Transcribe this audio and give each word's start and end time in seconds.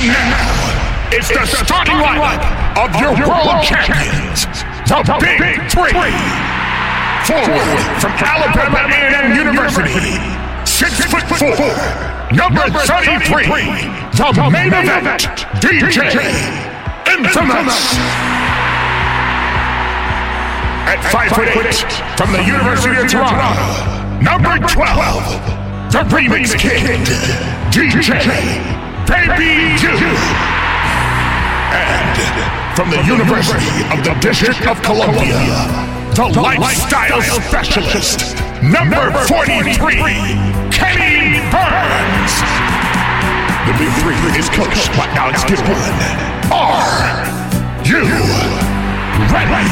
And 0.00 0.08
now, 0.08 1.12
it's 1.12 1.28
the 1.28 1.44
starting 1.44 2.00
lineup 2.00 2.40
of 2.80 2.88
your 2.96 3.12
world 3.20 3.60
champions, 3.60 4.48
the 4.88 5.04
Big 5.20 5.60
Three. 5.68 5.92
Forward 7.28 7.84
from 8.00 8.12
Alabama 8.16 8.88
A&M 8.88 9.36
University, 9.36 10.16
six 10.64 11.04
foot 11.04 11.28
four, 11.36 11.52
number 12.32 12.64
33, 12.72 13.44
the 14.16 14.48
main 14.48 14.72
event, 14.72 15.28
DJ 15.60 16.16
Infamous. 17.04 18.00
At 20.88 21.04
five 21.12 21.30
foot 21.32 21.48
eight, 21.52 21.76
from 22.16 22.32
the 22.32 22.42
University 22.42 22.96
of 22.96 23.06
Toronto, 23.06 23.52
number 24.24 24.56
12, 24.66 25.92
the 25.92 26.00
remix 26.08 26.58
kid, 26.58 27.04
DJ 27.68 28.79
Baby 29.10 29.74
Juice. 29.74 30.22
And 31.74 32.14
from 32.78 32.90
the 32.94 33.02
University 33.02 33.82
of 33.90 34.04
the 34.06 34.14
District 34.22 34.62
of 34.70 34.80
Columbia, 34.82 35.34
the 36.14 36.30
lifestyle 36.40 37.20
specialist, 37.42 38.38
number 38.62 39.10
43, 39.26 39.74
Kenny 40.70 41.42
Burns. 41.50 42.34
The 43.66 43.74
Big 43.82 43.90
Three 43.98 44.14
is 44.38 44.48
coached 44.50 44.94
by 44.94 45.10
Alex 45.18 45.42
Gilbert. 45.42 45.74
Are 46.54 47.26
you 47.82 48.06
ready? 49.34 49.66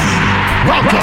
Welcome 0.66 0.98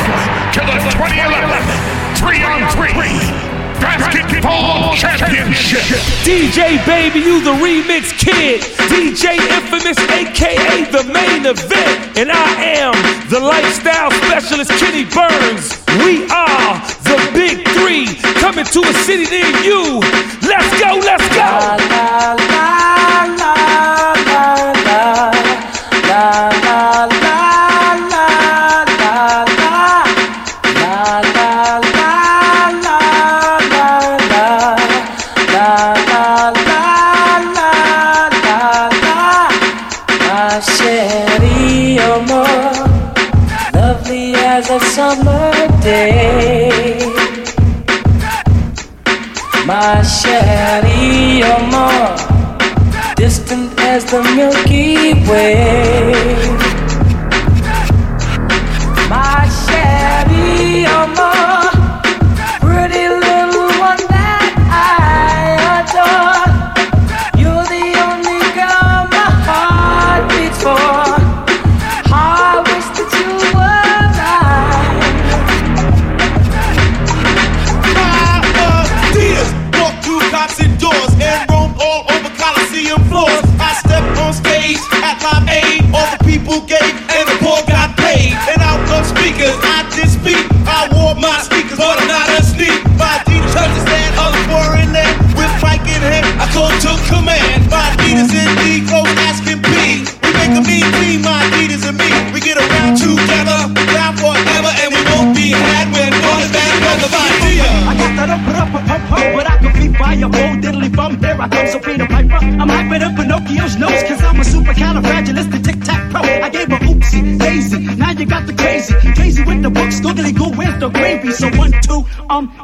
to 0.51 0.59
the 0.59 0.75
2011 0.91 1.95
3 2.19 2.43
on 2.43 2.67
3 2.75 3.64
Basketball 3.85 4.95
Championship. 4.95 6.01
DJ 6.25 6.83
Baby, 6.87 7.19
you 7.19 7.39
the 7.43 7.53
remix 7.61 8.17
kid. 8.17 8.61
DJ 8.89 9.37
Infamous, 9.37 9.99
aka 10.09 10.89
the 10.89 11.03
main 11.13 11.45
event. 11.45 12.17
And 12.17 12.31
I 12.31 12.49
am 12.81 12.93
the 13.29 13.39
lifestyle 13.39 14.09
specialist, 14.25 14.71
Kenny 14.81 15.05
Burns. 15.05 15.85
We 16.01 16.25
are 16.33 16.81
the 17.05 17.17
big 17.33 17.61
three 17.77 18.07
coming 18.41 18.65
to 18.65 18.81
a 18.81 18.93
city 19.05 19.29
near 19.29 19.53
you. 19.61 20.01
Let's 20.41 20.71
go, 20.81 20.97
let's 21.05 21.27
go. 21.29 21.45
La, 21.45 22.33
la, 22.33 22.84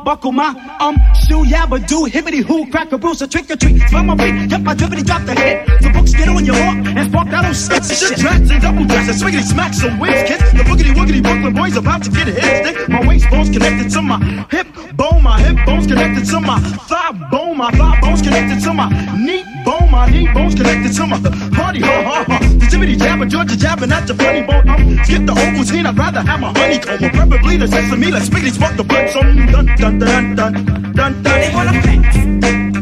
buckle 0.04 0.32
my, 0.32 0.50
um, 0.80 0.96
shoe, 1.16 1.44
yabba 1.46 1.86
do, 1.88 2.06
hibbity 2.06 2.44
hoo, 2.44 2.70
crack 2.72 2.92
a 2.92 2.98
bruise, 2.98 3.22
a 3.22 3.28
trick 3.28 3.50
or 3.50 3.56
treat. 3.56 3.82
Smell 3.90 4.04
my 4.04 4.16
beat, 4.16 4.52
yep, 4.52 4.62
my 4.62 4.74
drippity 4.76 5.06
drop 5.06 5.24
the 5.26 5.34
hit. 5.34 5.66
The 5.82 5.90
books 5.90 6.14
get 6.14 6.28
on 6.28 6.46
your 6.46 6.56
walk 6.56 6.78
and 6.98 7.10
spark 7.10 7.30
that 7.30 7.46
old 7.46 7.56
sex 7.56 8.00
shit. 8.00 8.18
Tracks 8.20 8.50
and 8.50 8.62
double 8.62 8.86
dresses, 8.86 9.22
swiggity 9.22 9.44
smack 9.44 9.74
some 9.74 10.00
wins, 10.00 10.24
kids. 10.28 10.44
The 10.52 10.64
boogity 10.64 10.94
woogity 10.94 11.22
Brooklyn 11.22 11.54
boys 11.54 11.78
about 11.78 12.04
to 12.04 12.12
get 12.12 12.28
hit. 12.28 12.66
Stick 12.66 12.90
my 12.90 13.08
waist 13.08 13.30
bones 13.30 13.50
connected 13.50 13.90
to 13.92 14.02
my 14.02 14.46
hip 14.50 14.68
bone, 14.96 15.24
my 15.24 15.40
hip 15.40 15.58
bones 15.66 15.88
connected 15.88 16.26
to 16.26 16.40
my 16.40 16.60
thigh 16.60 17.12
bone, 17.32 17.58
my 17.58 17.72
thigh 17.72 18.00
bones 18.02 18.22
connected 18.22 18.62
to 18.64 18.74
my 18.74 18.90
knee 19.18 19.51
my 19.92 20.10
knee 20.10 20.28
bones 20.34 20.56
connected 20.56 20.94
to 20.96 21.06
my 21.06 21.20
party, 21.52 21.82
ha 21.82 22.02
ha 22.02 22.24
ha. 22.24 22.40
The 22.40 22.66
jibbity 22.72 22.98
jabber, 22.98 23.26
Georgia 23.26 23.58
jabbing 23.58 23.92
at 23.92 24.08
your 24.08 24.18
funny 24.18 24.42
bone. 24.42 24.68
Um, 24.70 25.04
skip 25.04 25.26
the 25.26 25.34
Ovaltine, 25.34 25.86
I'd 25.86 25.98
rather 25.98 26.22
have 26.22 26.40
my 26.40 26.52
honeycomb, 26.58 26.98
preferably 26.98 27.58
the 27.58 27.68
sesame. 27.68 28.10
Let's 28.10 28.30
spiggity 28.30 28.54
spark 28.54 28.78
the 28.78 28.84
blood, 28.84 29.10
some 29.10 29.36
dun 29.52 29.66
dun 29.76 30.00
dun 30.00 30.36
dun 30.36 30.54
dun 30.66 30.94
dun. 30.94 31.24
They 31.24 31.52
wanna 31.54 31.74
pay. 31.84 32.00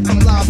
Some 0.06 0.20
live 0.20 0.47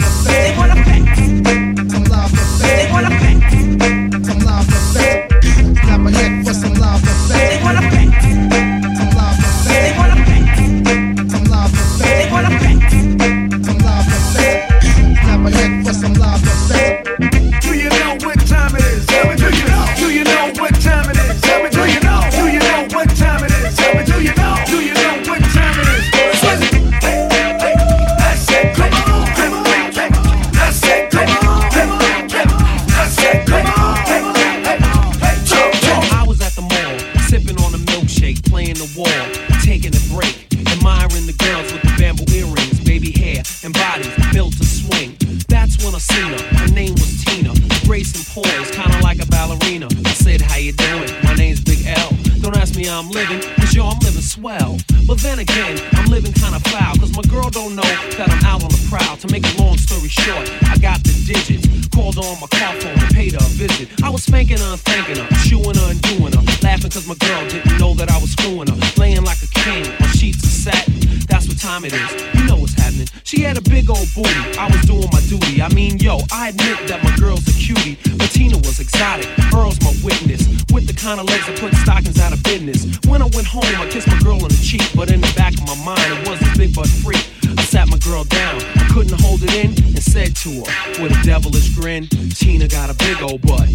I'm 52.99 53.07
living, 53.11 53.39
cause 53.55 53.73
yo, 53.73 53.87
I'm 53.87 53.97
living 53.99 54.21
swell. 54.21 54.75
But 55.07 55.19
then 55.19 55.39
again, 55.39 55.79
I'm 55.93 56.11
living 56.11 56.33
kinda 56.33 56.59
foul, 56.67 56.97
cause 56.97 57.15
my 57.15 57.21
girl 57.31 57.49
don't 57.49 57.73
know 57.73 57.87
that 58.19 58.27
I'm 58.27 58.43
out 58.43 58.61
on 58.61 58.67
the 58.67 58.87
prowl. 58.91 59.15
To 59.15 59.27
make 59.31 59.47
a 59.47 59.63
long 59.63 59.77
story 59.77 60.09
short, 60.09 60.51
I 60.67 60.75
got 60.77 61.01
the 61.07 61.15
digits. 61.23 61.87
Called 61.95 62.17
on 62.17 62.35
my 62.41 62.47
car 62.47 62.75
phone 62.75 62.99
and 62.99 63.15
paid 63.15 63.39
her 63.39 63.39
a 63.39 63.49
visit. 63.55 63.87
I 64.03 64.09
was 64.09 64.23
spanking 64.23 64.57
her 64.57 64.71
and 64.75 64.81
thanking 64.81 65.15
her, 65.15 65.27
chewing 65.47 65.79
her 65.79 65.91
and 65.91 66.01
doing 66.11 66.33
her. 66.35 66.43
Laughing 66.61 66.91
cause 66.91 67.07
my 67.07 67.15
girl 67.15 67.47
didn't 67.47 67.79
know 67.79 67.93
that 67.93 68.11
I 68.11 68.17
was 68.19 68.31
screwing 68.31 68.67
her. 68.67 68.75
Laying 68.99 69.23
like 69.23 69.39
a 69.43 69.47
king 69.47 69.87
on 70.03 70.09
sheets 70.19 70.43
of 70.43 70.51
satin. 70.51 70.99
That's 71.31 71.47
what 71.47 71.57
time 71.57 71.85
it 71.85 71.93
is. 71.93 72.11
You 72.35 72.43
know 72.51 72.57
what's 72.57 72.73
happening. 72.73 73.07
She 73.23 73.41
had 73.47 73.57
a 73.57 73.61
big 73.61 73.89
old 73.89 74.11
booty. 74.13 74.59
I 74.59 74.67
was 74.67 74.83
doing 74.83 75.07
my 75.13 75.21
duty. 75.31 75.61
I 75.61 75.69
mean, 75.69 75.99
yo, 75.99 76.19
I 76.33 76.49
admit 76.49 76.87
that 76.91 77.03
my 77.03 77.15
girl's 77.15 77.47
a 77.47 77.55
cutie. 77.55 77.95
But 78.39 78.43
Tina 78.45 78.57
was 78.59 78.79
exotic. 78.79 79.27
Earl's 79.53 79.81
my 79.81 79.91
witness. 80.01 80.47
With 80.71 80.87
the 80.87 80.93
kind 80.93 81.19
of 81.19 81.27
legs 81.27 81.45
that 81.47 81.59
put 81.59 81.73
stockings 81.75 82.19
out 82.21 82.31
of 82.31 82.41
business. 82.43 82.87
When 83.05 83.21
I 83.21 83.27
went 83.35 83.45
home, 83.45 83.67
I 83.75 83.85
kissed 83.89 84.07
my 84.07 84.17
girl 84.19 84.41
on 84.41 84.47
the 84.47 84.61
cheek. 84.63 84.81
But 84.95 85.11
in 85.11 85.19
the 85.19 85.31
back 85.35 85.53
of 85.59 85.67
my 85.67 85.75
mind, 85.83 86.07
it 86.07 86.29
was 86.29 86.39
a 86.39 86.57
big 86.57 86.73
butt 86.73 86.87
freak. 86.87 87.19
I 87.43 87.61
sat 87.63 87.89
my 87.89 87.97
girl 87.97 88.23
down. 88.23 88.61
I 88.79 88.87
couldn't 88.93 89.19
hold 89.19 89.43
it 89.43 89.53
in 89.53 89.75
and 89.83 90.01
said 90.01 90.37
to 90.37 90.63
her 90.63 91.03
with 91.03 91.11
a 91.11 91.19
devilish 91.23 91.75
grin, 91.75 92.07
Tina 92.31 92.69
got 92.69 92.89
a 92.89 92.93
big 92.95 93.21
old 93.21 93.41
butt. 93.41 93.67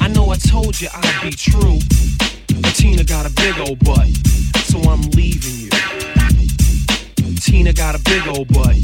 I 0.00 0.08
know 0.08 0.30
I 0.30 0.36
told 0.36 0.80
you 0.80 0.88
I'd 0.94 1.20
be 1.22 1.30
true. 1.30 1.78
But 2.64 2.72
Tina 2.74 3.04
got 3.04 3.26
a 3.26 3.32
big 3.36 3.58
old 3.60 3.78
butt, 3.84 4.08
so 4.64 4.80
I'm 4.88 5.02
leaving 5.12 5.68
you. 5.68 5.72
Tina 7.44 7.74
got 7.74 7.94
a 7.94 8.00
big 8.08 8.26
old 8.26 8.48
butt. 8.48 8.76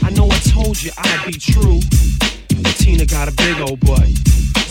I 0.00 0.10
know 0.16 0.26
I 0.32 0.38
told 0.48 0.82
you 0.82 0.92
I'd 0.96 1.26
be 1.26 1.36
true. 1.36 1.80
But 2.62 2.72
Tina 2.80 3.04
got 3.04 3.28
a 3.28 3.32
big 3.32 3.58
old 3.60 3.80
butt, 3.80 4.08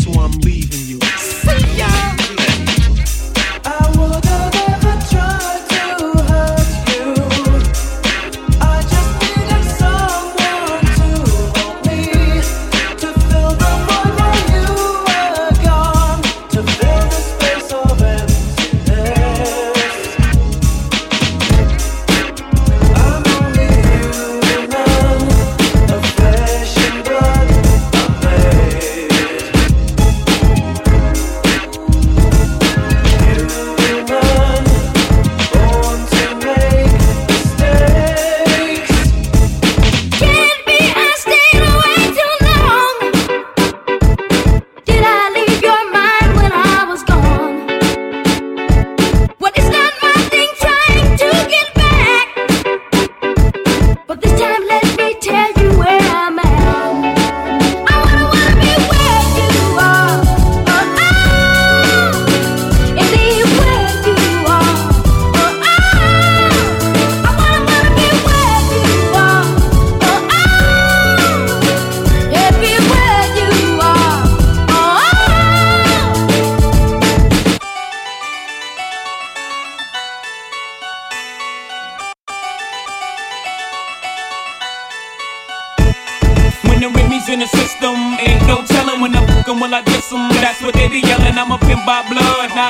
so 0.01 0.11
I'm 0.19 0.31
leaving 0.39 0.87
you. 0.87 0.99
See 1.17 1.77
ya! 1.77 1.87
I 3.63 3.93
would 3.97 4.30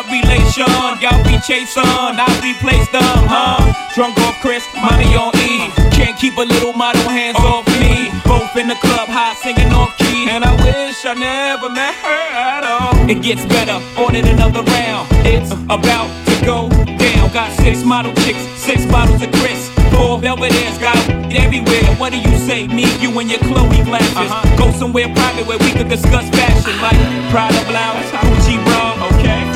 not 0.01 0.12
relation. 0.12 0.65
Y'all 1.01 1.24
be 1.24 1.38
chasing, 1.42 1.83
I 1.86 2.27
replace 2.44 2.88
them, 2.89 3.01
huh? 3.27 3.74
Drunk 3.95 4.18
off 4.19 4.39
Cris, 4.42 4.65
money 4.75 5.15
on 5.15 5.36
E. 5.38 5.69
Can't 5.92 6.18
keep 6.18 6.38
a 6.38 6.42
little 6.42 6.74
model 6.74 7.07
hands 7.09 7.38
oh. 7.39 7.62
off 7.62 7.68
me. 7.80 8.09
Both 8.25 8.56
in 8.56 8.68
the 8.68 8.75
club, 8.75 9.09
high 9.09 9.36
singing 9.36 9.71
off 9.74 9.95
key. 9.98 10.30
And 10.30 10.44
I 10.44 10.53
wish 10.63 11.06
I 11.06 11.13
never 11.13 11.69
met 11.69 11.94
her 11.95 12.24
at 12.33 12.63
all. 12.63 13.09
It 13.09 13.21
gets 13.21 13.45
better, 13.45 13.77
ordered 14.00 14.25
another 14.25 14.63
round. 14.63 15.07
It's 15.25 15.51
about 15.69 16.09
to 16.27 16.45
go 16.45 16.69
down. 16.97 17.31
Got 17.31 17.51
six 17.62 17.83
model 17.83 18.13
chicks, 18.25 18.44
six 18.59 18.86
bottles 18.86 19.21
of 19.21 19.31
Cris. 19.39 19.69
Four 19.95 20.19
Belvedere's 20.19 20.77
got 20.80 20.97
it 21.09 21.36
everywhere. 21.36 21.95
What 21.95 22.12
do 22.12 22.19
you 22.19 22.38
say? 22.39 22.68
Me, 22.68 22.83
you, 23.00 23.12
and 23.19 23.30
your 23.30 23.39
Chloe 23.39 23.83
glasses. 23.83 24.15
Uh-huh. 24.15 24.57
Go 24.57 24.71
somewhere 24.71 25.07
private 25.13 25.47
where 25.47 25.59
we 25.59 25.71
could 25.71 25.88
discuss 25.88 26.27
fashion, 26.30 26.75
like 26.81 27.00
Prada 27.31 27.63
blouse, 27.68 28.20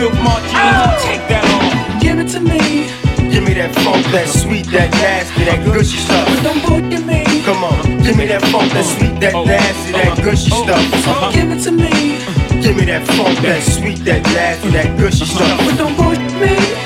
okay, 0.05 0.15
Filth 0.15 0.23
Martini. 0.23 0.53
Take 1.01 1.27
that 1.29 1.45
off. 1.53 2.01
Give 2.01 2.19
it 2.19 2.29
to 2.29 2.39
me, 2.39 2.89
Give 3.31 3.43
me 3.43 3.53
that 3.55 3.73
funk, 3.83 4.05
that 4.11 4.27
sweet, 4.27 4.67
that 4.67 4.91
nasty, 4.91 5.45
that 5.45 5.65
gushy 5.65 5.97
stuff. 5.97 6.27
But 6.27 6.43
don't 6.43 6.61
put 6.61 6.83
to 6.91 6.99
me. 7.05 7.25
Come 7.43 7.63
on, 7.63 8.03
give 8.03 8.17
me 8.17 8.25
that 8.27 8.41
funk, 8.53 8.71
that 8.71 8.85
sweet, 8.85 9.19
that 9.19 9.33
oh. 9.33 9.45
nasty, 9.45 9.91
that 9.91 10.07
uh-huh. 10.07 10.23
gushy 10.23 10.51
oh. 10.53 10.63
stuff. 10.63 11.33
Give 11.33 11.51
it 11.51 11.61
to 11.63 11.71
me, 11.71 12.17
Give 12.61 12.75
me 12.75 12.85
that 12.85 13.05
funk, 13.07 13.39
that 13.39 13.63
sweet, 13.63 13.99
that 14.05 14.23
nasty, 14.23 14.69
that 14.69 14.97
gushy 14.97 15.23
uh-huh. 15.23 15.35
stuff. 15.35 15.57
but 15.65 15.77
don't 15.77 15.95
put 15.95 16.09
me. 16.09 16.14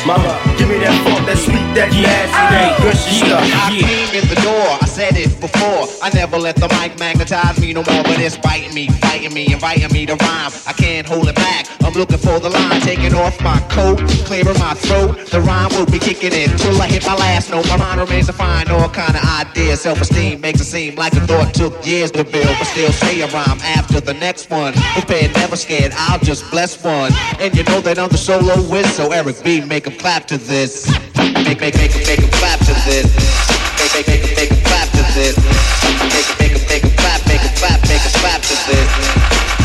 Mama, 0.10 0.42
give 0.58 0.68
me 0.68 0.82
that 0.82 0.90
funk, 1.06 1.22
that 1.30 1.38
sweet, 1.38 1.62
that 1.78 1.94
nasty, 1.94 2.34
that 2.34 2.82
gushy 2.82 3.22
stuff. 3.22 3.46
I 3.46 3.78
came 3.78 4.10
in 4.18 4.26
the 4.26 4.42
door, 4.42 4.66
I 4.82 4.88
said 4.90 5.14
it 5.14 5.30
before. 5.40 5.86
I 6.02 6.10
never 6.18 6.40
let 6.40 6.56
the 6.56 6.68
mic 6.82 6.98
magnetize 6.98 7.62
me 7.62 7.74
no 7.74 7.86
more, 7.86 8.02
but 8.02 8.18
it's 8.18 8.36
biting 8.36 8.74
me, 8.74 8.90
fighting 9.06 9.34
me, 9.38 9.54
inviting 9.54 9.94
me 9.94 10.08
to 10.08 10.16
rhyme. 10.18 10.50
I 10.66 10.74
can't 10.74 11.06
hold 11.06 11.30
it 11.30 11.36
back. 11.36 11.70
I'm 11.86 11.94
looking 11.94 12.18
for 12.18 12.40
the 12.40 12.50
line, 12.50 12.82
taking 12.82 13.14
off 13.14 13.40
my 13.44 13.60
coat, 13.70 14.02
clearing 14.26 14.58
my 14.58 14.74
throat. 14.74 15.30
The 15.30 15.42
rhyme 15.42 15.70
will 15.78 15.86
be 15.86 16.00
kicking 16.00 16.34
in 16.34 16.50
till 16.58 16.82
I 16.82 16.88
hit 16.88 17.06
my 17.06 17.14
last 17.14 17.52
note. 17.52 17.68
My 17.70 17.78
mind 17.78 18.02
remains 18.02 18.26
to 18.28 18.34
find 18.34 18.70
all 18.70 18.90
kind 18.90 19.14
of 19.16 19.22
ideas. 19.22 19.82
Self-esteem 19.82 20.42
makes 20.42 20.60
it 20.60 20.66
seem 20.66 20.96
like 20.96 21.14
a 21.14 21.22
thought 21.30 21.54
took 21.54 21.86
years 21.86 22.10
to 22.18 22.24
build, 22.24 22.50
but 22.58 22.66
still 22.66 22.92
say 22.92 23.22
a 23.22 23.28
rhyme 23.28 23.62
after 23.78 24.02
the 24.02 24.16
next 24.16 24.50
one. 24.50 24.74
Prepared, 24.98 25.36
never 25.36 25.56
scared. 25.56 25.94
I'll 25.96 26.20
just 26.20 26.50
bless 26.50 26.84
one, 26.84 27.14
and 27.40 27.56
you 27.56 27.64
know 27.66 27.82
that 27.82 28.00
I'm 28.00 28.10
the 28.10 28.18
solo. 28.18 28.58
So 28.90 29.12
Eric 29.12 29.44
B, 29.44 29.62
make 29.62 29.88
'em 29.88 29.99
clap 30.00 30.26
to 30.26 30.38
this. 30.38 30.88
Make 31.18 31.60
make 31.60 31.76
make 31.76 31.94
make 32.08 32.20
'em 32.20 32.30
clap 32.40 32.60
to 32.60 32.74
this. 32.88 33.08
Make 33.78 33.94
make 33.94 34.08
make 34.08 34.36
make 34.38 34.52
'em 34.52 34.62
clap 34.64 34.90
to 34.92 35.04
this. 35.14 35.36
Make 36.14 36.40
make 36.40 36.70
make 36.70 36.84
'em 36.86 36.92
clap, 36.96 37.28
make 37.28 37.44
'em 37.44 37.54
clap, 37.56 37.82
make 37.90 38.06
'em 38.06 38.12
clap 38.22 38.42
to 38.42 38.56
this. 38.68 39.59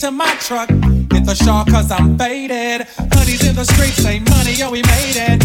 to 0.00 0.10
my 0.10 0.34
truck. 0.36 0.70
Hit 1.12 1.26
the 1.26 1.34
shawl 1.34 1.64
cause 1.66 1.90
I'm 1.90 2.16
faded. 2.16 2.86
Honey's 3.12 3.46
in 3.46 3.54
the 3.54 3.64
streets, 3.64 3.96
say 3.96 4.18
money, 4.20 4.54
yo, 4.54 4.70
we 4.70 4.82
made 4.82 5.16
it. 5.16 5.39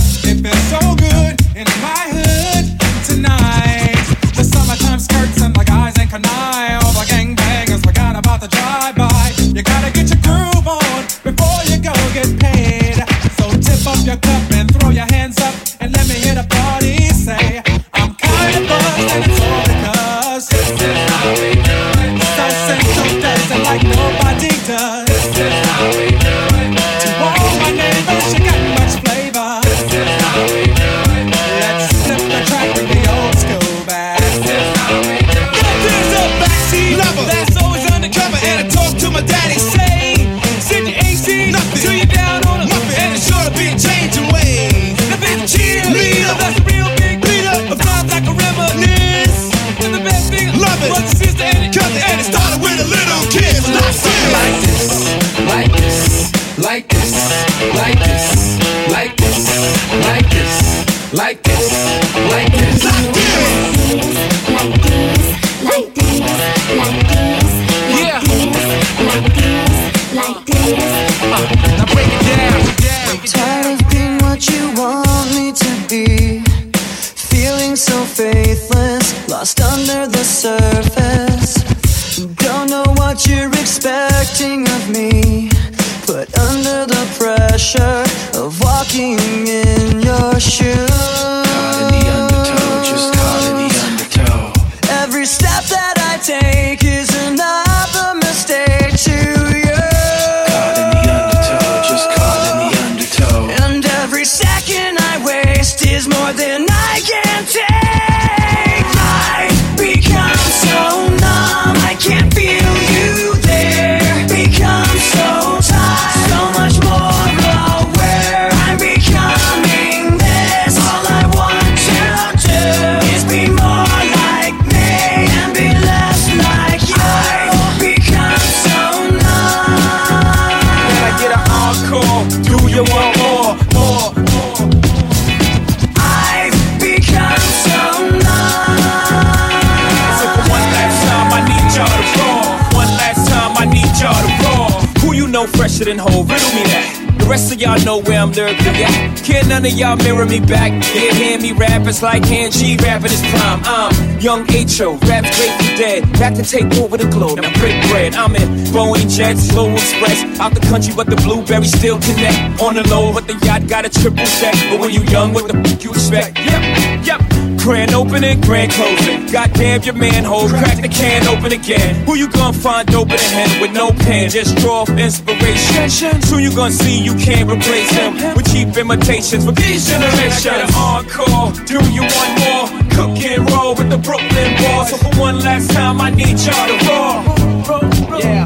Rap, 151.86 151.92
it's 151.92 152.02
like 152.02 152.24
G 152.24 152.78
rapping 152.78 153.12
his 153.12 153.22
prime. 153.22 153.62
I'm 153.64 154.20
young 154.20 154.50
H.O., 154.52 154.98
rap's 155.08 155.38
grateful 155.38 155.78
dead. 155.78 156.12
Back 156.14 156.34
to 156.34 156.44
take 156.44 156.66
over 156.78 156.98
the 156.98 157.08
globe, 157.10 157.40
now 157.40 157.54
break 157.60 157.80
bread. 157.90 158.16
I'm 158.16 158.36
in 158.36 158.50
Boeing 158.74 159.16
Jets, 159.16 159.52
Global 159.52 159.76
Express. 159.76 160.40
Out 160.40 160.56
the 160.56 160.62
country, 160.62 160.94
but 160.96 161.08
the 161.08 161.16
blueberries 161.18 161.72
still 161.78 162.00
connect. 162.00 162.62
On 162.62 162.74
the 162.74 162.88
low, 162.90 163.14
but 163.14 163.28
the 163.28 163.34
yacht 163.46 163.68
got 163.68 163.86
a 163.86 163.90
triple 163.90 164.26
check. 164.26 164.56
But 164.72 164.80
when 164.80 164.92
you 164.92 165.04
young, 165.04 165.34
what 165.34 165.48
the 165.48 165.58
f 165.58 165.84
you 165.84 165.92
expect? 165.92 166.40
Yep, 166.40 167.06
yep. 167.06 167.55
Grand 167.66 167.96
opening, 167.96 168.40
grand 168.42 168.72
closing. 168.72 169.26
Goddamn 169.26 169.82
your 169.82 169.96
man 169.96 170.24
Hov, 170.24 170.52
crack 170.52 170.80
the 170.84 170.88
can 170.88 171.26
open 171.28 171.52
again. 171.52 172.06
Who 172.06 172.14
you 172.14 172.30
gonna 172.30 172.54
find 172.54 172.94
open 172.94 173.14
in 173.14 173.32
hand 173.34 173.60
with 173.60 173.72
no 173.74 173.90
pen? 173.90 174.30
Just 174.30 174.56
draw 174.58 174.82
off 174.82 174.90
inspiration. 174.90 176.22
Soon 176.22 176.44
you 176.44 176.56
gonna 176.56 176.70
see 176.70 177.02
you 177.02 177.16
can't 177.16 177.50
replace 177.50 177.90
him 177.90 178.14
with 178.36 178.46
cheap 178.54 178.78
imitations 178.78 179.46
for 179.46 179.52
these 179.52 179.90
generations. 179.90 180.46
I 180.46 180.62
got 180.62 180.70
an 180.70 180.76
encore, 180.78 181.66
do 181.66 181.82
you 181.90 182.06
want 182.06 182.32
more? 182.46 182.66
Cook 182.94 183.18
and 183.26 183.50
roll 183.50 183.74
with 183.74 183.90
the 183.90 183.98
Brooklyn 183.98 184.54
boys. 184.62 184.92
So 184.92 184.98
for 185.02 185.20
one 185.20 185.40
last 185.40 185.72
time, 185.72 186.00
I 186.00 186.12
need 186.12 186.38
y'all 186.46 186.70
to 186.70 186.78
roar. 186.86 188.22
Yeah. 188.22 188.46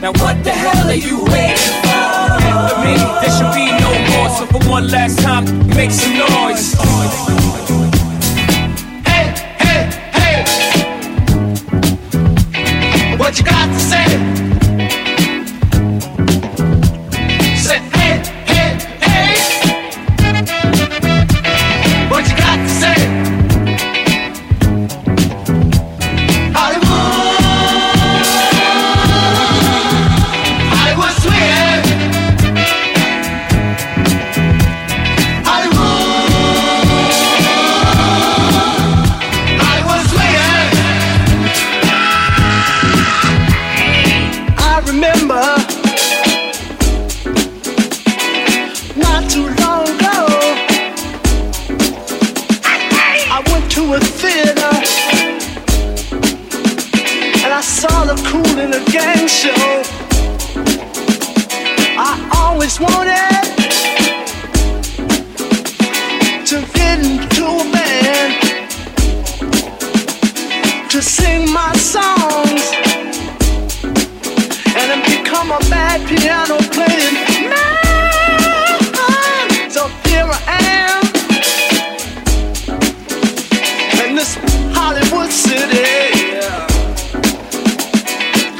Now 0.00 0.12
what 0.22 0.38
the 0.44 0.54
hell 0.54 0.86
are 0.86 0.94
you 0.94 1.24
waiting 1.26 1.74
for? 1.82 1.90
After 1.90 2.78
me, 2.86 2.94
there 3.18 3.34
should 3.34 3.50
be 3.50 3.66
no 3.82 3.90
more. 4.14 4.30
So 4.38 4.46
for 4.46 4.62
one 4.70 4.86
last 4.94 5.18
time, 5.18 5.44
make 5.74 5.90
some 5.90 6.14
noise. 6.14 7.81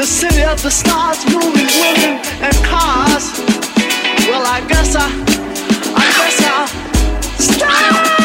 The 0.02 0.08
city 0.08 0.42
of 0.42 0.60
the 0.64 0.70
stars, 0.70 1.24
movies, 1.26 1.76
women, 1.80 2.18
and 2.42 2.54
cars. 2.64 3.38
Well, 4.26 4.42
I 4.44 4.60
guess 4.66 4.96
I, 4.96 5.06
I 5.94 6.06
guess 6.18 6.42
I'll 6.42 7.38
stop. 7.38 8.21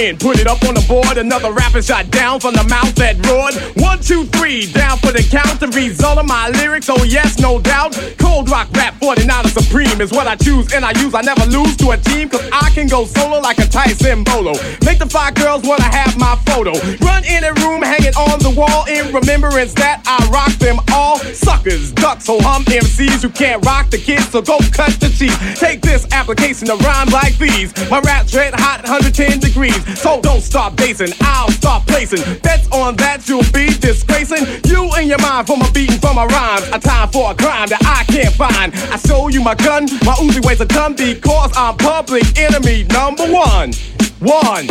In. 0.00 0.16
Put 0.16 0.40
it 0.40 0.46
up 0.46 0.64
on 0.64 0.74
the 0.74 0.84
board. 0.88 1.18
Another 1.18 1.52
rapper 1.52 1.82
shot 1.82 2.10
down 2.10 2.40
from 2.40 2.54
the 2.54 2.64
mouth 2.64 2.94
that 2.96 3.14
roared. 3.26 3.54
One, 3.76 4.00
two, 4.00 4.24
three, 4.24 4.66
down 4.72 4.98
for 4.98 5.12
the 5.12 5.22
count. 5.22 5.60
The 5.60 5.68
result 5.68 6.18
of 6.18 6.26
my 6.26 6.48
lyrics, 6.48 6.88
oh 6.88 7.04
yes, 7.04 7.38
no 7.38 7.60
doubt. 7.60 7.92
Cold 8.18 8.50
rock 8.50 8.68
rap 8.74 8.89
49 9.10 9.44
supreme 9.46 10.00
is 10.00 10.12
what 10.12 10.28
I 10.28 10.36
choose 10.36 10.72
and 10.72 10.84
I 10.84 10.92
use. 11.02 11.14
I 11.14 11.22
never 11.22 11.44
lose 11.46 11.76
to 11.78 11.90
a 11.90 11.96
team, 11.96 12.28
cause 12.28 12.48
I 12.52 12.70
can 12.70 12.86
go 12.86 13.06
solo 13.06 13.40
like 13.40 13.58
a 13.58 13.66
Tyson 13.66 14.22
Bolo. 14.22 14.52
Make 14.86 15.00
the 15.00 15.08
five 15.10 15.34
girls 15.34 15.64
wanna 15.64 15.90
have 15.90 16.16
my 16.16 16.36
photo. 16.46 16.70
Run 17.04 17.24
in 17.24 17.42
a 17.42 17.52
room, 17.54 17.82
hang 17.82 18.04
it 18.04 18.16
on 18.16 18.38
the 18.38 18.50
wall 18.50 18.86
in 18.86 19.12
remembrance 19.12 19.74
that 19.74 20.00
I 20.06 20.22
rock 20.30 20.52
them 20.62 20.78
all. 20.92 21.18
Suckers, 21.34 21.90
ducks, 21.90 22.28
ho 22.28 22.38
hum 22.40 22.62
MCs 22.66 23.22
who 23.22 23.30
can't 23.30 23.66
rock 23.66 23.90
the 23.90 23.98
kids, 23.98 24.28
so 24.28 24.42
go 24.42 24.58
cut 24.70 24.94
the 25.00 25.10
cheese. 25.10 25.36
Take 25.58 25.82
this 25.82 26.06
application 26.12 26.68
to 26.68 26.76
rhyme 26.76 27.08
like 27.08 27.36
these. 27.36 27.74
My 27.90 27.98
rap's 28.06 28.32
red 28.32 28.54
hot, 28.54 28.82
110 28.82 29.40
degrees. 29.40 29.74
So 29.98 30.20
don't 30.20 30.40
stop 30.40 30.76
basing, 30.76 31.10
I'll 31.20 31.50
start 31.50 31.84
placing. 31.88 32.22
Bets 32.42 32.68
on 32.70 32.94
that 33.02 33.28
you'll 33.28 33.42
be 33.50 33.74
disgracing 33.74 34.46
you 34.70 34.88
and 34.94 35.08
your 35.08 35.18
mind 35.18 35.48
from 35.48 35.62
a 35.62 35.70
beating 35.72 35.98
from 35.98 36.14
my 36.14 36.26
rhymes. 36.26 36.68
A 36.72 36.78
time 36.78 37.08
for 37.08 37.32
a 37.32 37.34
crime 37.34 37.66
that 37.70 37.82
I 37.82 38.04
can't 38.04 38.34
find. 38.34 38.72
I 38.94 38.99
show 39.06 39.28
you 39.28 39.40
my 39.42 39.54
gun, 39.54 39.84
my 40.04 40.14
Uzi 40.14 40.44
weighs 40.44 40.60
a 40.60 40.66
ton 40.66 40.94
because 40.94 41.52
I'm 41.56 41.76
public 41.76 42.24
enemy 42.38 42.84
number 42.84 43.24
one. 43.26 43.72
One, 44.20 44.66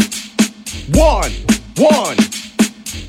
one, 0.94 1.32
one, 1.78 2.18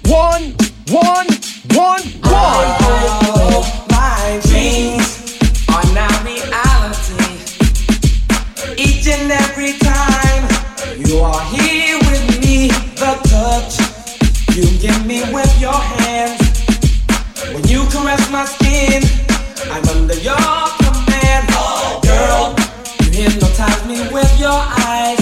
one, 0.06 0.54
one, 0.88 1.26
one, 1.72 2.02
one. 2.24 2.66
All 3.44 3.64
my 3.90 4.40
dreams 4.44 5.38
are 5.68 5.86
now 5.94 6.24
reality. 6.24 7.24
Each 8.76 9.06
and 9.08 9.30
every 9.30 9.72
time 9.78 10.42
you 10.96 11.18
are 11.18 11.44
here 11.54 11.98
with 11.98 12.40
me, 12.42 12.68
the 13.00 13.12
touch 13.30 13.74
you 14.56 14.64
give 14.78 15.06
me 15.06 15.22
with 15.32 15.60
your 15.60 15.72
hands. 15.72 16.40
When 17.52 17.66
you 17.68 17.84
caress 17.90 18.30
my 18.30 18.44
skin, 18.44 19.02
I'm 19.70 19.86
under 19.88 20.14
your 20.14 20.59
hypnotize 23.60 23.86
me 23.86 24.12
with 24.12 24.40
your 24.40 24.50
eyes. 24.50 25.19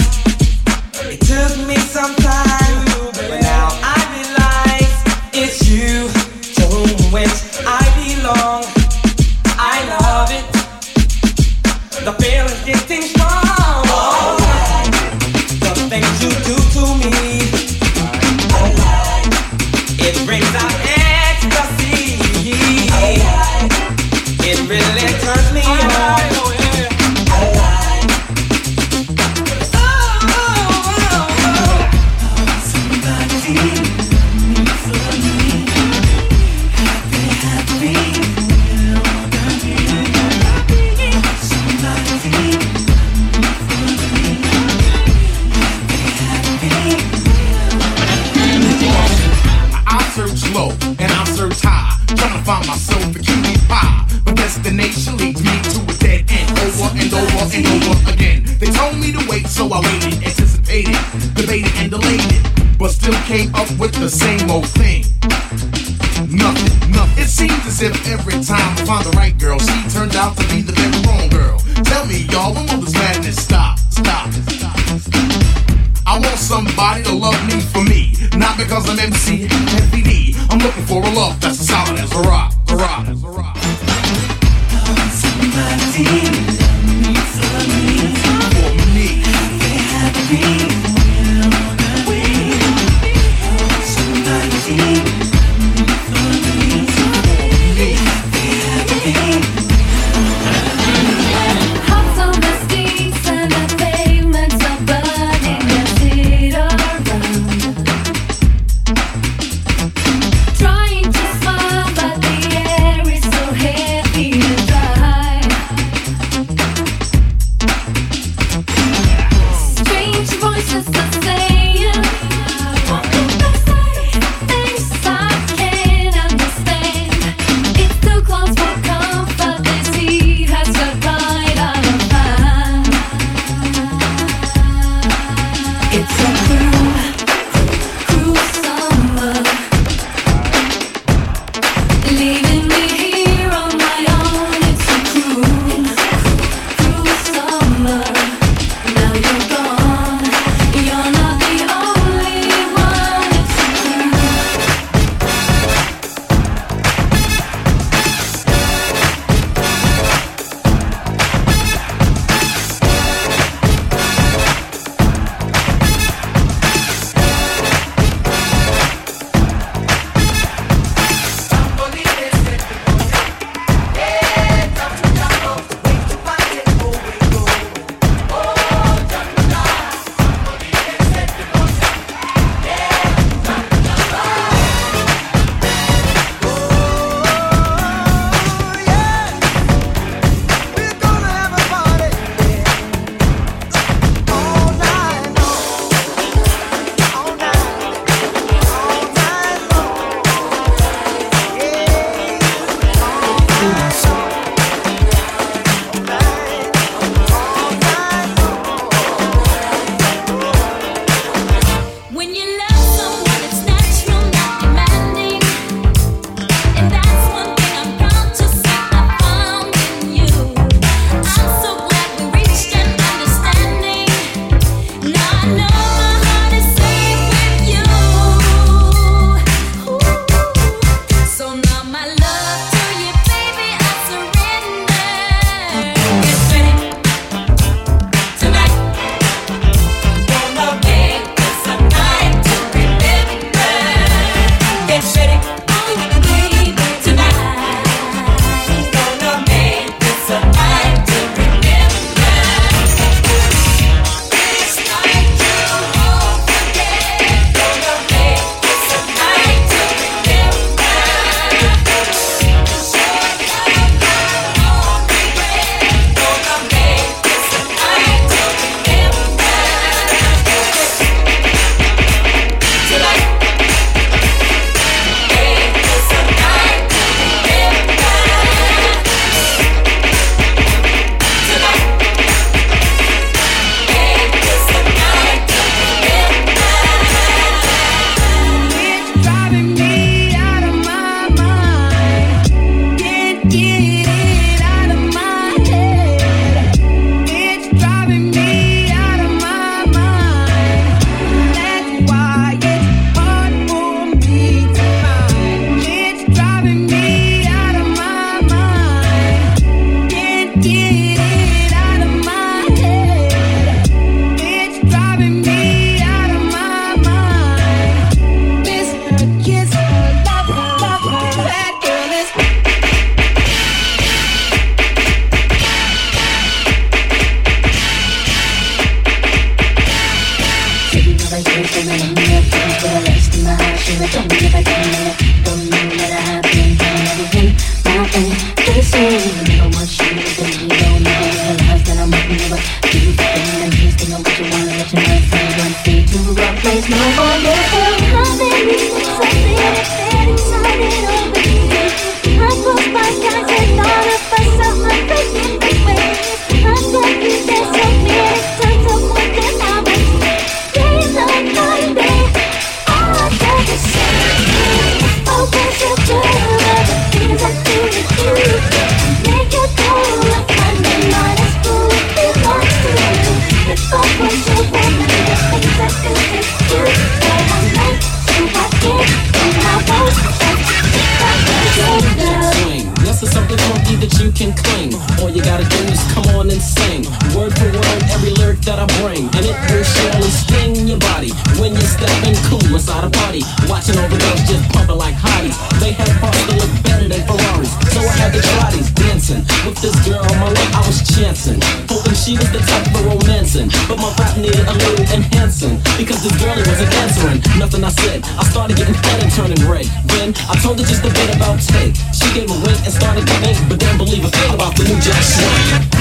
Can 384.39 384.55
cling. 384.55 384.95
All 385.19 385.29
you 385.29 385.43
gotta 385.43 385.67
do 385.67 385.83
is 385.91 385.99
come 386.15 386.23
on 386.39 386.47
and 386.49 386.61
sing. 386.61 387.03
Word 387.35 387.51
for 387.59 387.67
word, 387.75 388.01
every 388.15 388.31
lyric 388.39 388.63
that 388.63 388.79
I 388.79 388.87
bring. 389.03 389.27
And 389.35 389.43
it 389.43 389.57
will 389.67 389.83
surely 389.83 390.31
sting 390.31 390.87
your 390.87 390.97
body 391.11 391.35
when 391.59 391.75
you're 391.75 391.91
stepping 391.99 392.38
cool 392.38 392.38
inside 392.79 393.03
a 393.03 393.11
party. 393.11 393.43
Watching 393.67 393.99
overdose 393.99 394.47
just 394.47 394.63
pumping 394.71 394.95
like 394.95 395.15
hotties. 395.19 395.55
They 395.83 395.91
had 395.91 396.07
parts 396.23 396.39
that 396.47 396.55
look 396.55 396.71
better 396.87 397.07
than 397.11 397.21
Ferraris. 397.27 397.71
So 397.91 397.99
I 397.99 398.15
had 398.15 398.31
try 398.31 398.71
these 398.71 398.91
dancing. 398.95 399.43
With 399.67 399.77
this 399.83 399.95
girl 400.07 400.23
on 400.23 400.35
my 400.39 400.49
lap, 400.55 400.71
I 400.79 400.81
was 400.87 401.03
chancing. 401.03 401.59
Hoping 401.91 402.15
she 402.15 402.39
was 402.39 402.47
the 402.55 402.63
type 402.63 402.87
for 402.95 403.03
romancing. 403.03 403.67
But 403.91 403.99
my 403.99 404.09
rap 404.15 404.33
needed 404.39 404.63
a 404.63 404.73
little 404.79 405.05
enhancing. 405.11 405.75
Because 405.99 406.23
this 406.23 406.35
girlie 406.39 406.63
wasn't 406.63 406.93
answering. 407.03 407.39
Nothing 407.59 407.83
I 407.83 407.91
said. 407.91 408.23
I 408.39 408.43
started 408.47 408.79
getting 408.79 408.95
fed 408.95 409.19
and 409.27 409.31
turning 409.35 409.61
red. 409.67 409.87
Then 410.15 410.31
I 410.47 410.55
told 410.63 410.79
her 410.79 410.87
just 410.87 411.03
a 411.03 411.11
bit 411.11 411.35
about 411.35 411.59
Ted. 411.59 411.99
She 412.15 412.31
gave 412.31 412.47
a 412.47 412.57
wink 412.63 412.79
and 412.87 412.93
started 412.95 413.27
to 413.27 413.35
think, 413.43 413.59
but 413.67 413.83
didn't 413.83 413.99
believe 413.99 414.23
a 414.23 414.31
thing 414.31 414.55
about 414.55 414.73
the 414.79 414.87
new 414.87 414.99
jack 415.03 415.19
swing. 415.19 415.98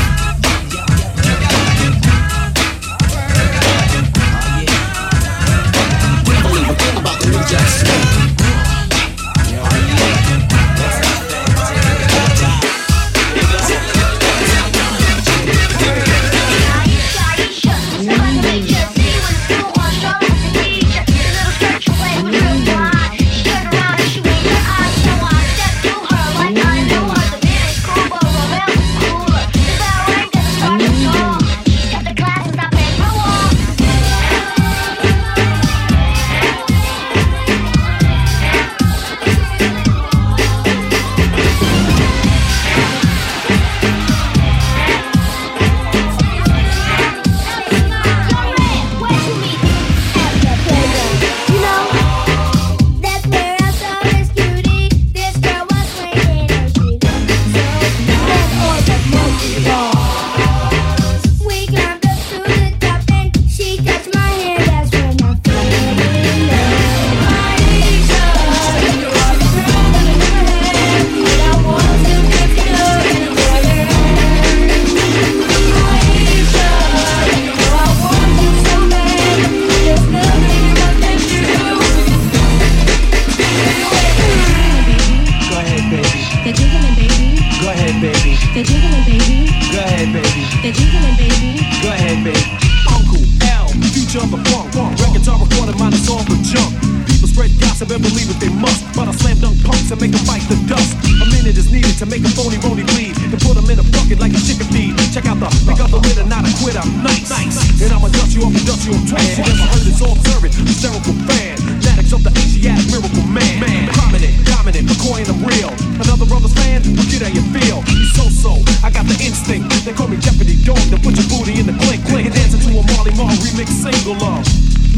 And 97.79 97.87
believe 97.87 98.27
it 98.27 98.43
they 98.43 98.51
must. 98.51 98.83
But 98.99 99.07
I 99.07 99.14
slam 99.14 99.38
dunk 99.38 99.55
punks 99.62 99.87
and 99.95 100.03
make 100.03 100.11
them 100.11 100.27
bite 100.27 100.43
the 100.51 100.59
dust. 100.67 100.99
A 101.23 101.27
minute 101.31 101.55
is 101.55 101.71
needed 101.71 101.95
to 102.03 102.11
make 102.11 102.27
a 102.27 102.33
phony 102.35 102.59
phony 102.59 102.83
bleed. 102.83 103.14
To 103.31 103.38
put 103.38 103.55
them 103.55 103.71
in 103.71 103.79
a 103.79 103.87
bucket 103.95 104.19
like 104.19 104.35
a 104.35 104.41
chicken 104.43 104.67
feed. 104.75 104.99
Check 105.14 105.31
out 105.31 105.38
the, 105.38 105.47
pick 105.62 105.79
up 105.79 105.95
the 105.95 106.03
winner, 106.03 106.27
not 106.27 106.43
a 106.43 106.51
quitter. 106.59 106.83
I'm 106.83 106.91
nice. 107.07 107.31
And 107.31 107.95
I'ma 107.95 108.11
dust 108.11 108.35
you 108.35 108.43
off 108.43 108.51
and 108.51 108.67
dust 108.67 108.83
you 108.83 108.99
on 108.99 109.07
twice. 109.07 109.38
Never 109.38 109.71
heard 109.71 109.87
it's 109.87 110.03
all 110.03 110.19
serving. 110.27 110.51
Hysterical 110.59 111.14
fan. 111.31 111.55
Maddox 111.87 112.11
of 112.11 112.27
the 112.27 112.35
Asiatic 112.35 112.91
miracle 112.91 113.23
man. 113.31 113.62
man. 113.62 113.87
Prominent, 113.95 114.35
dominant, 114.43 114.85
McCoy 114.91 115.23
and 115.23 115.31
I'm 115.31 115.43
real. 115.47 115.71
Another 116.03 116.27
brother's 116.27 116.55
fan, 116.59 116.83
well, 116.83 117.07
get 117.07 117.23
how 117.23 117.31
you 117.31 117.47
feel. 117.55 117.79
You 117.95 118.11
so 118.11 118.27
so, 118.27 118.53
I 118.83 118.91
got 118.91 119.07
the 119.07 119.14
instinct. 119.23 119.71
They 119.87 119.95
call 119.95 120.11
me 120.11 120.19
Jeopardy 120.19 120.59
Dog 120.67 120.83
to 120.91 120.99
put 120.99 121.14
your 121.14 121.31
booty 121.31 121.62
in 121.62 121.71
the 121.71 121.79
clink. 121.79 122.03
Clink 122.11 122.27
and 122.27 122.35
dancing 122.35 122.59
to 122.59 122.71
a 122.75 122.83
Marley 122.91 123.14
Marl 123.14 123.35
remix 123.38 123.71
single 123.71 124.19
love. 124.19 124.43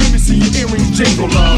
Let 0.01 0.13
me 0.13 0.19
see 0.19 0.41
your 0.41 0.53
earrings 0.65 0.97
jingle 0.97 1.29
love. 1.29 1.50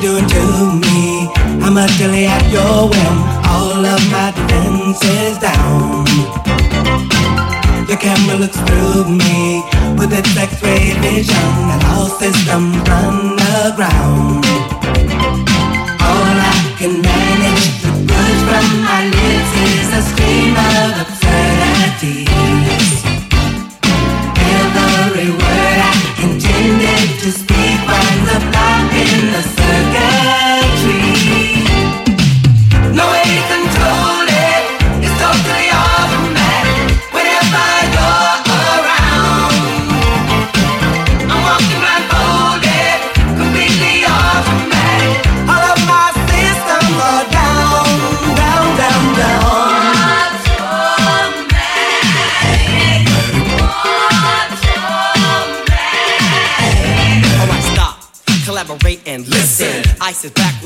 You're 0.00 0.14
doing 0.14 0.28
to 0.28 0.74
me. 0.86 1.26
I'm 1.66 1.76
utterly 1.76 2.26
at 2.26 2.46
your 2.52 2.86
whim. 2.86 3.16
All 3.50 3.84
of 3.84 4.00
my 4.12 4.30
defenses 4.30 5.38
down. 5.38 6.06
Your 7.88 7.98
camera 7.98 8.36
looks 8.36 8.60
through 8.62 9.10
me 9.10 9.60
with 9.98 10.12
its 10.12 10.36
X-ray 10.36 10.94
vision, 11.02 11.50
and 11.74 11.82
all 11.90 12.06
systems 12.06 12.76
run 12.86 13.34
aground. 13.66 14.46
All 15.98 16.34
I 16.46 16.76
can 16.78 17.02
manage 17.02 17.82
to 17.82 17.90
push 17.90 18.38
from 18.46 18.66
my 18.86 19.02
lips 19.02 19.52
is 19.66 19.88
a 19.98 20.02
scream 20.10 20.54
of 20.54 20.94
absurdities. 21.10 22.27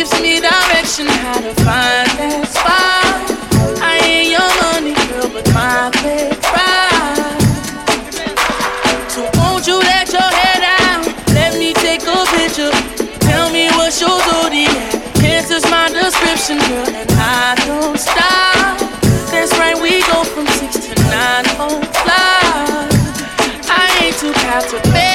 gives 0.00 0.22
me 0.22 0.40
direction 0.40 1.06
how 1.06 1.38
to 1.44 1.52
find 1.60 2.08
that 2.16 2.48
spot. 2.48 3.20
I 3.84 4.00
ain't 4.00 4.32
your 4.32 4.48
money 4.64 4.96
girl, 4.96 5.28
but 5.28 5.44
my 5.52 5.92
big 6.00 6.32
pride. 6.40 7.36
So 9.12 9.28
won't 9.36 9.66
you 9.68 9.76
let 9.76 10.08
your 10.08 10.30
head 10.40 10.60
down? 10.64 11.04
Let 11.36 11.52
me 11.60 11.74
take 11.74 12.00
a 12.08 12.24
picture. 12.32 12.72
Tell 13.28 13.52
me 13.52 13.68
my 15.68 15.92
description, 15.92 16.56
girl, 16.64 16.88
and 16.96 17.10
I 17.20 17.60
don't 17.68 17.98
stop. 18.00 18.80
That's 19.28 19.52
right, 19.60 19.76
we 19.76 20.00
go 20.08 20.24
from 20.24 20.46
six 20.56 20.80
to 20.80 20.94
nine. 21.12 21.44
I 23.68 23.84
ain't 24.00 24.16
too 24.16 24.32
to 24.64 24.80
fail. 24.92 25.09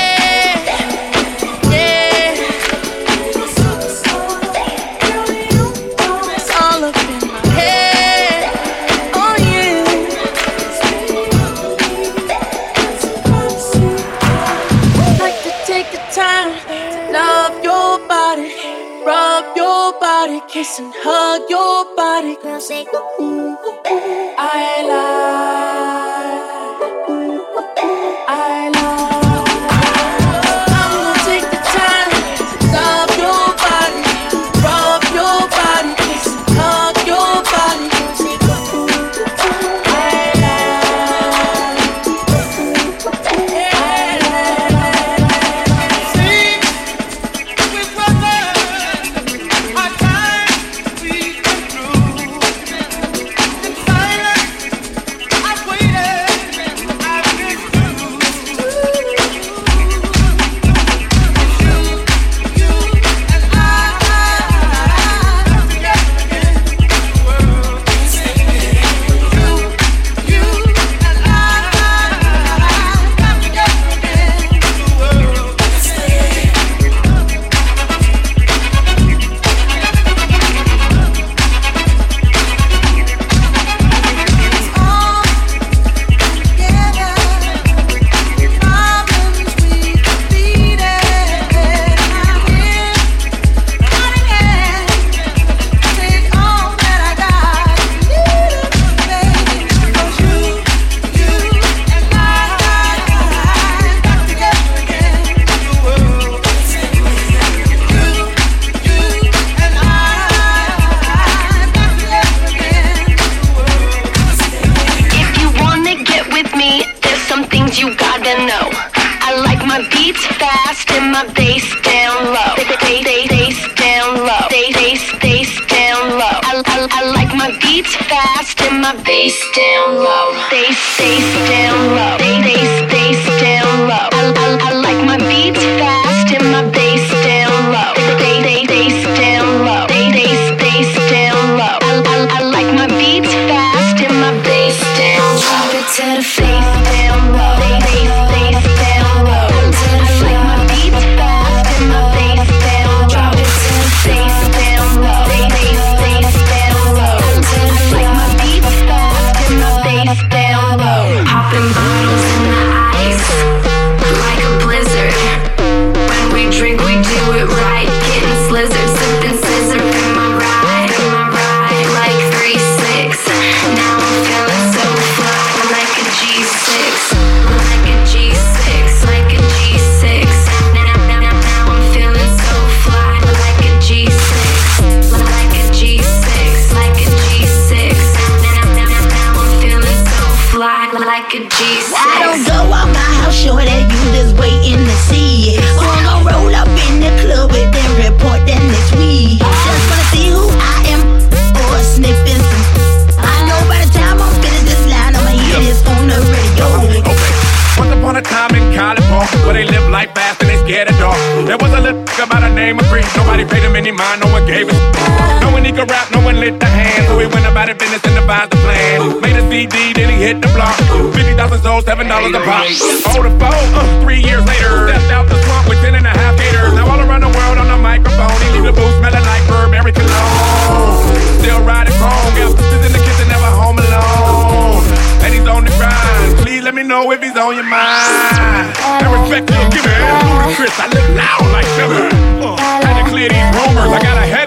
foe 223.16 223.24
to 223.24 223.32
foe. 223.39 223.47
Uh, 223.76 224.03
three 224.03 224.20
years 224.20 224.43
later, 224.45 224.91
stepped 224.91 225.11
out 225.11 225.28
the 225.30 225.39
swamp 225.43 225.70
with 225.70 225.80
ten 225.80 225.95
and 225.95 226.05
a 226.05 226.09
half 226.09 226.36
gators. 226.38 226.74
Now 226.74 226.91
all 226.91 226.99
around 226.99 227.22
the 227.22 227.32
world 227.32 227.57
on 227.57 227.68
the 227.68 227.78
microphone, 227.78 228.36
he 228.43 228.59
leave 228.59 228.68
the 228.68 228.76
booth 228.76 228.95
smelling 228.99 229.24
like 229.24 229.43
Burberry 229.47 229.91
cologne. 229.91 231.16
Still 231.39 231.63
riding 231.63 231.95
chrome, 231.95 232.36
got 232.36 232.51
sisters 232.59 232.84
in 232.86 232.91
the 232.91 232.99
kitchen, 232.99 233.28
never 233.32 233.51
home 233.55 233.80
alone. 233.80 234.84
And 235.24 235.34
he's 235.34 235.47
on 235.47 235.63
the 235.63 235.72
grind. 235.80 236.43
Please 236.43 236.63
let 236.63 236.76
me 236.76 236.84
know 236.84 237.11
if 237.11 237.22
he's 237.24 237.38
on 237.38 237.55
your 237.55 237.68
mind. 237.68 238.76
And 238.84 239.07
respect 239.16 239.47
you, 239.47 239.63
give 239.72 239.86
it. 239.86 239.95
Ludacris, 239.95 240.76
I 240.76 240.88
live 240.91 241.09
now 241.16 241.39
like 241.55 241.68
Miller. 241.80 242.11
Uh, 242.43 242.57
had 242.84 242.99
to 242.99 243.09
clear 243.09 243.30
these 243.30 243.49
rumors, 243.55 243.91
I 243.95 243.99
got 244.03 244.18
a 244.18 244.28
head. 244.28 244.45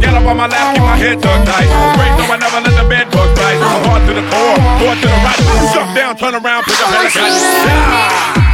Get 0.00 0.14
up 0.14 0.26
on 0.26 0.36
my 0.36 0.46
lap, 0.46 0.74
keep 0.74 0.82
my 0.82 0.96
head 0.96 1.20
tucked 1.20 1.46
tight. 1.46 1.68
Break, 1.98 2.12
no, 2.18 2.24
I 2.30 2.36
never 2.38 2.60
let 2.62 2.74
the 2.78 2.88
bed 2.88 3.10
bug 3.10 3.34
bite. 3.34 3.58
I'm 3.58 3.82
hard 3.84 4.02
to 4.06 4.14
the 4.14 4.24
core, 4.30 4.58
hard 4.78 4.98
to 5.02 5.08
the 5.10 5.18
right. 5.26 5.74
Jump 5.74 5.94
down, 5.94 6.16
turn 6.16 6.34
around, 6.34 6.64
pick 6.64 6.78
up 6.80 6.88
and 6.88 7.06
I 7.06 8.34
got 8.34 8.47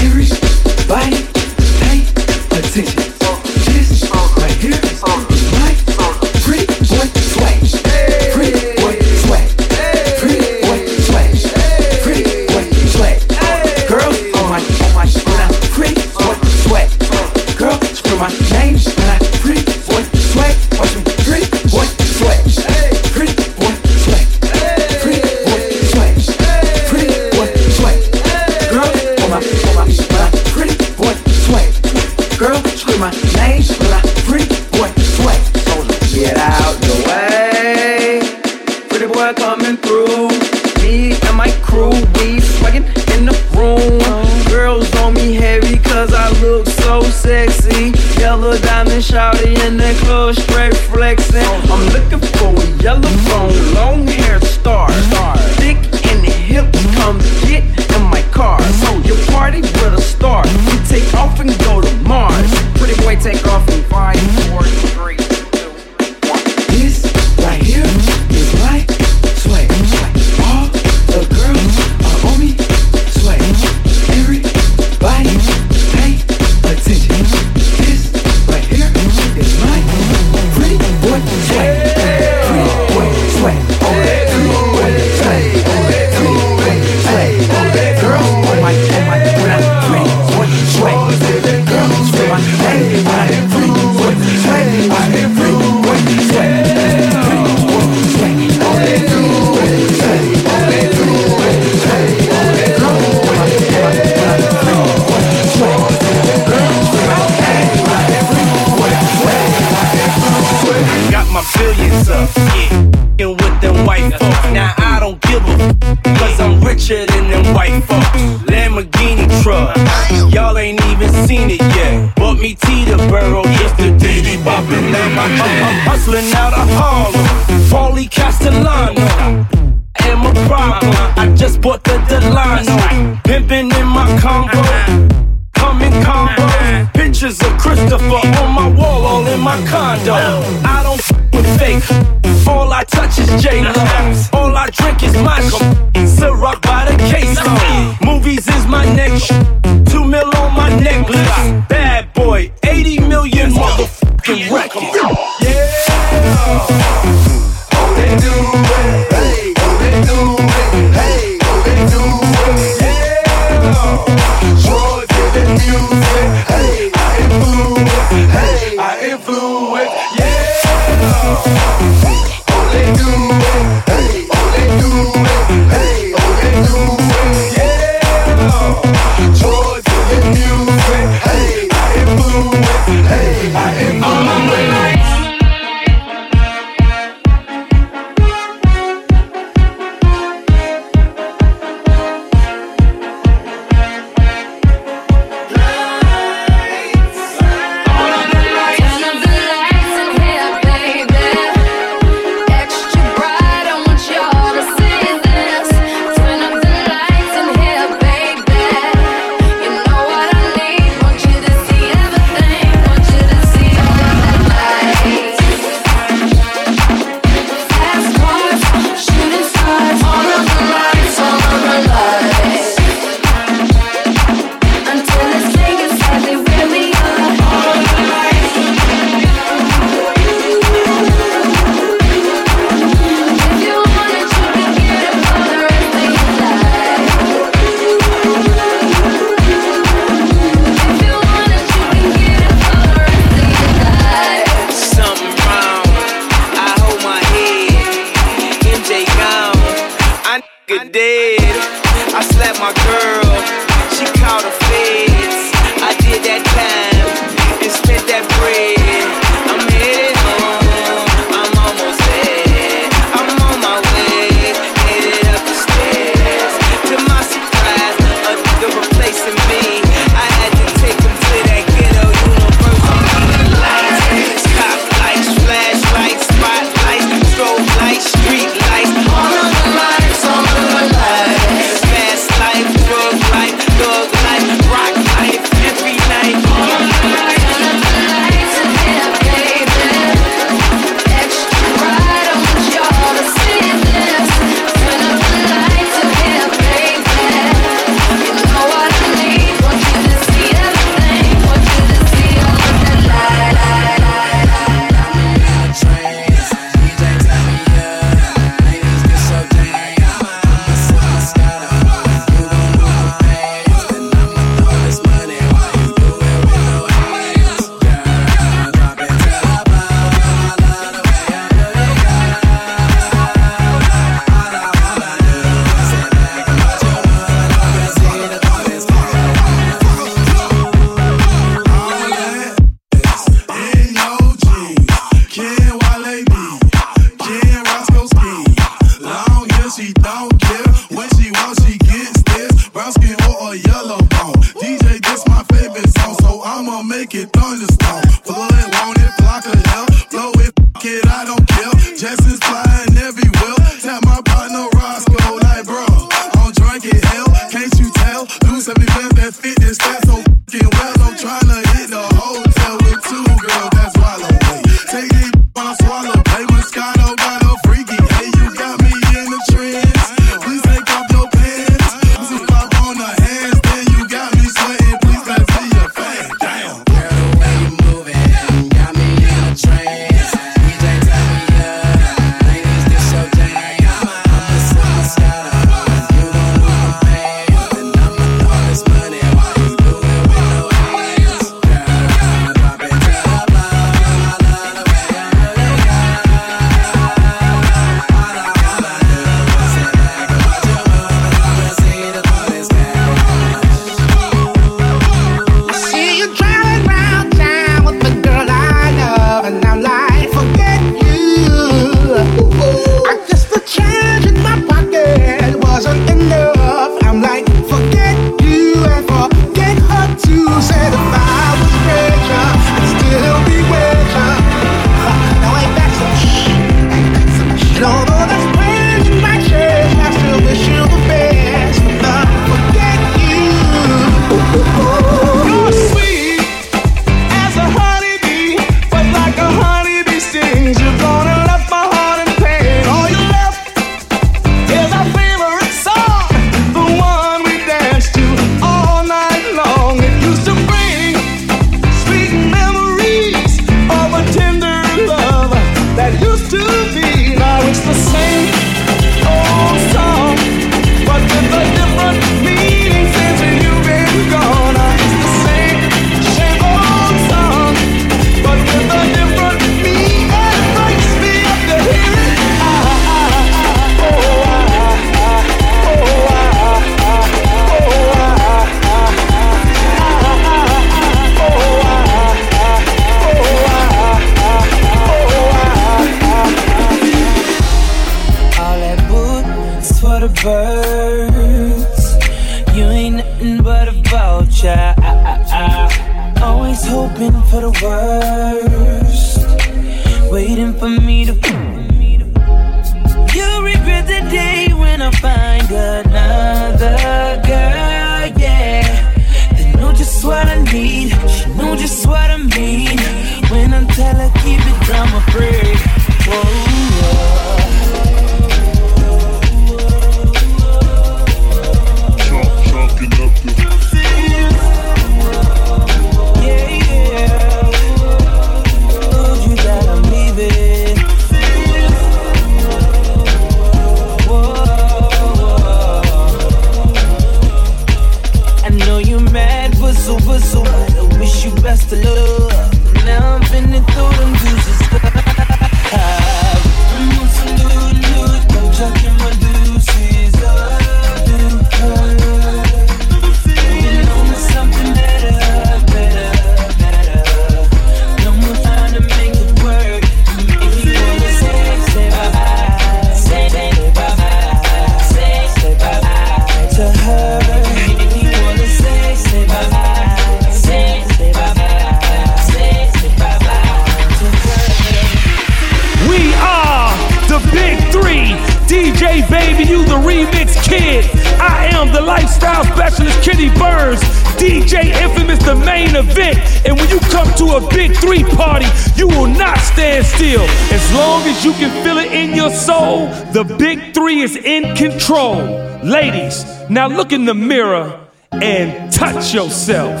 Ladies, 595.82 596.44
now 596.68 596.88
look 596.88 597.12
in 597.12 597.24
the 597.24 597.34
mirror 597.34 598.06
and 598.32 598.92
touch 598.92 599.32
yourself. 599.34 600.00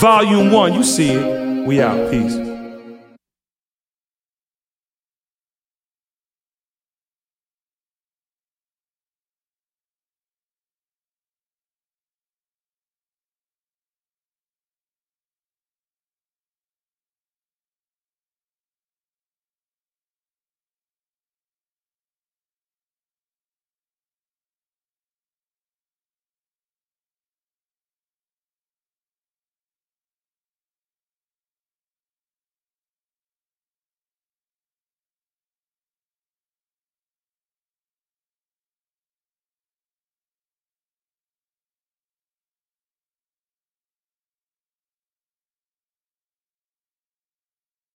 Volume 0.00 0.52
one, 0.52 0.74
you 0.74 0.84
see 0.84 1.10
it. 1.10 1.66
We 1.66 1.80
out. 1.80 2.10
Peace. 2.10 2.47